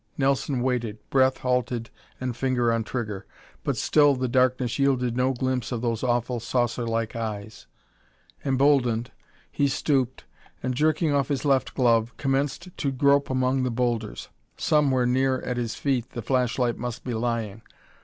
Nelson 0.17 0.63
waited, 0.63 0.97
breath 1.11 1.37
halted 1.37 1.91
and 2.19 2.35
finger 2.35 2.73
on 2.73 2.83
trigger, 2.83 3.27
but 3.63 3.77
still 3.77 4.15
the 4.15 4.27
darkness 4.27 4.79
yielded 4.79 5.15
no 5.15 5.31
glimpse 5.31 5.71
of 5.71 5.83
those 5.83 6.01
awful 6.03 6.39
saucer 6.39 6.87
like 6.87 7.15
eyes. 7.15 7.67
Emboldened, 8.43 9.11
he 9.51 9.67
stooped 9.67 10.25
and, 10.63 10.73
jerking 10.73 11.13
off 11.13 11.27
his 11.27 11.45
left 11.45 11.75
glove, 11.75 12.17
commenced 12.17 12.75
to 12.77 12.91
grope 12.91 13.29
among 13.29 13.61
the 13.61 13.69
boulders. 13.69 14.29
Somewhere 14.57 15.05
near 15.05 15.39
at 15.43 15.57
his 15.57 15.75
feet 15.75 16.09
the 16.13 16.23
flashlight 16.23 16.79
must 16.79 17.03
be 17.03 17.13
lying. 17.13 17.61